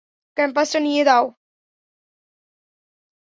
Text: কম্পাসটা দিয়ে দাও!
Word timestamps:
কম্পাসটা 0.37 0.79
দিয়ে 0.85 1.03
দাও! 1.05 1.23